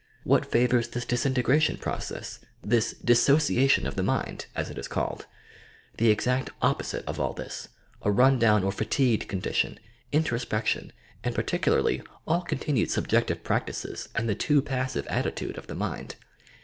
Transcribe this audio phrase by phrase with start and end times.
[0.23, 2.39] What favours this disintegration process,—
[2.73, 5.27] this "disso ciation of the mind," as it is called
[5.99, 7.67] V The exact oppo site of all this—
[8.01, 9.79] a run down or fatigued condition,
[10.11, 10.89] in trospection,
[11.23, 16.15] and particularly all continued subjective practices and the too passive attitude of the mind.